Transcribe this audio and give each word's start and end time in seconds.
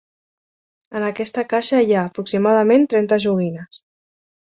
En 0.99 1.03
aquesta 1.09 1.43
caixa 1.51 1.81
hi 1.87 1.93
ha 1.97 2.05
aproximadament 2.11 2.87
trenta 2.95 3.21
joguines. 3.27 3.83